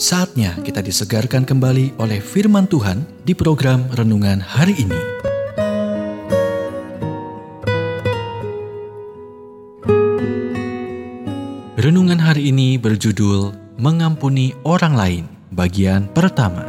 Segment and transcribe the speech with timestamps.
[0.00, 4.96] Saatnya kita disegarkan kembali oleh firman Tuhan di program renungan hari ini.
[11.76, 16.64] Renungan hari ini berjudul Mengampuni Orang Lain, bagian pertama.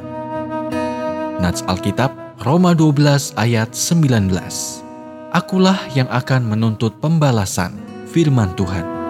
[1.40, 2.12] Nats Alkitab
[2.44, 4.28] Roma 12 ayat 19.
[5.32, 7.80] Akulah yang akan menuntut pembalasan,
[8.12, 9.01] firman Tuhan.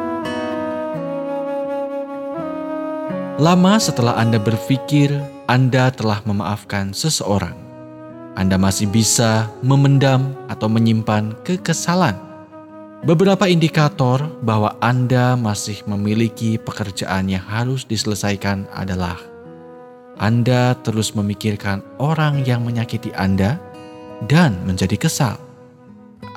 [3.41, 5.09] Lama setelah Anda berpikir
[5.50, 7.58] Anda telah memaafkan seseorang,
[8.38, 12.31] Anda masih bisa memendam atau menyimpan kekesalan
[13.02, 19.17] Beberapa indikator bahwa Anda masih memiliki pekerjaan yang harus diselesaikan adalah
[20.22, 23.58] Anda terus memikirkan orang yang menyakiti Anda
[24.30, 25.42] dan menjadi kesal.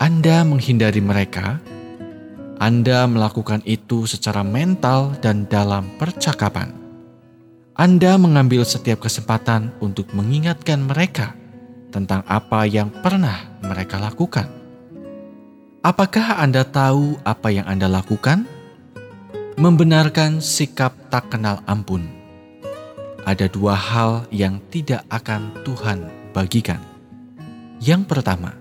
[0.01, 1.61] Anda menghindari mereka.
[2.65, 6.84] Anda melakukan itu secara mental dan dalam percakapan.
[7.75, 11.35] Anda mengambil setiap kesempatan untuk mengingatkan mereka
[11.91, 14.65] tentang apa yang pernah mereka lakukan
[15.85, 18.49] Apakah Anda tahu apa yang Anda lakukan?
[19.61, 22.09] Membenarkan sikap tak kenal ampun.
[23.29, 26.81] Ada dua hal yang tidak akan Tuhan bagikan.
[27.85, 28.57] Yang pertama,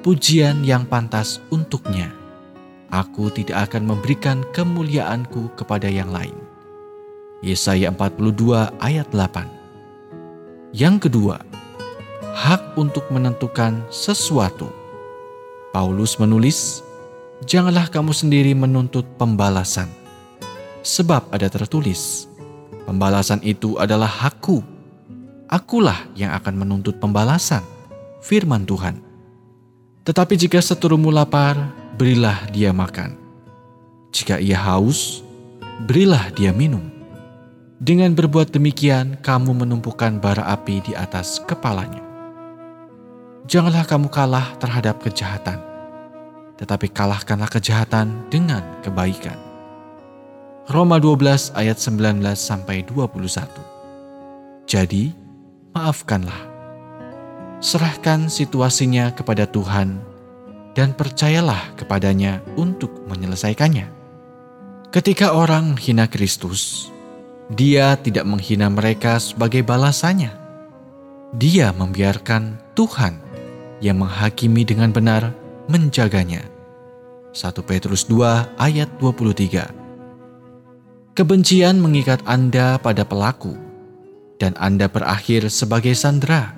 [0.00, 2.08] pujian yang pantas untuknya.
[2.88, 6.45] Aku tidak akan memberikan kemuliaanku kepada yang lain.
[7.44, 10.72] Yesaya 42 ayat 8.
[10.72, 11.40] Yang kedua,
[12.36, 14.86] hak untuk menentukan sesuatu
[15.76, 16.80] Paulus menulis,
[17.44, 19.92] "Janganlah kamu sendiri menuntut pembalasan,
[20.80, 22.24] sebab ada tertulis,
[22.88, 24.64] pembalasan itu adalah hakku.
[25.44, 27.60] Akulah yang akan menuntut pembalasan."
[28.24, 29.04] Firman Tuhan.
[30.00, 31.60] Tetapi jika seterumu lapar,
[32.00, 33.20] berilah dia makan.
[34.16, 35.20] Jika ia haus,
[35.84, 36.95] berilah dia minum.
[37.76, 42.00] Dengan berbuat demikian, kamu menumpukan bara api di atas kepalanya.
[43.44, 45.60] Janganlah kamu kalah terhadap kejahatan,
[46.56, 49.36] tetapi kalahkanlah kejahatan dengan kebaikan.
[50.72, 53.44] Roma 12 ayat 19 sampai 21.
[54.64, 55.12] Jadi,
[55.76, 56.56] maafkanlah.
[57.60, 60.00] Serahkan situasinya kepada Tuhan
[60.72, 63.92] dan percayalah kepadanya untuk menyelesaikannya.
[64.88, 66.95] Ketika orang menghina Kristus,
[67.46, 70.34] dia tidak menghina mereka sebagai balasannya.
[71.38, 73.22] Dia membiarkan Tuhan
[73.78, 75.30] yang menghakimi dengan benar
[75.70, 76.42] menjaganya.
[77.30, 83.54] 1 Petrus 2 ayat 23 Kebencian mengikat Anda pada pelaku,
[84.36, 86.52] dan Anda berakhir sebagai sandera.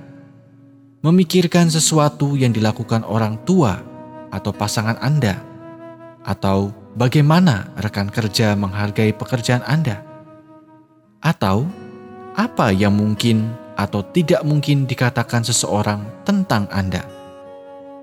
[0.99, 3.79] Memikirkan sesuatu yang dilakukan orang tua
[4.35, 5.39] atau pasangan Anda,
[6.27, 10.08] atau bagaimana rekan kerja menghargai pekerjaan Anda,
[11.39, 11.63] atau
[12.35, 17.19] apa yang mungkin atau tidak mungkin dikatakan seseorang tentang Anda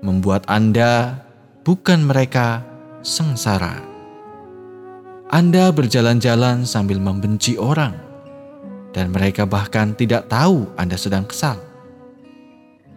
[0.04, 1.20] membuat Anda,
[1.64, 2.64] bukan mereka,
[3.00, 3.80] sengsara.
[5.26, 7.98] Anda berjalan-jalan sambil membenci orang,
[8.94, 11.58] dan mereka bahkan tidak tahu Anda sedang kesal.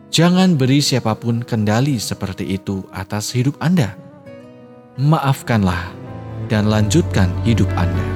[0.10, 3.94] Jangan beri siapa pun kendali seperti itu atas hidup Anda.
[4.98, 5.94] Maafkanlah
[6.50, 8.09] dan lanjutkan hidup Anda.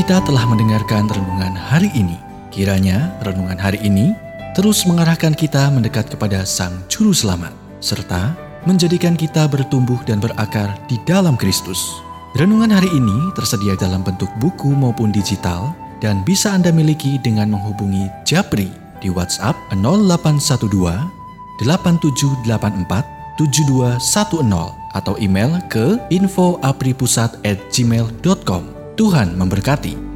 [0.00, 2.16] Kita telah mendengarkan renungan hari ini.
[2.48, 4.16] Kiranya renungan hari ini
[4.56, 7.52] terus mengarahkan kita mendekat kepada Sang Juru Selamat,
[7.84, 8.32] serta
[8.64, 12.00] menjadikan kita bertumbuh dan berakar di dalam Kristus.
[12.32, 18.08] Renungan hari ini tersedia dalam bentuk buku maupun digital dan bisa Anda miliki dengan menghubungi
[18.24, 18.72] Japri
[19.04, 20.64] di WhatsApp 0812
[21.60, 22.48] 8784
[23.36, 24.00] 7210
[24.96, 28.79] atau email ke infoapripusat@gmail.com.
[29.00, 30.09] Tuhan memberkati.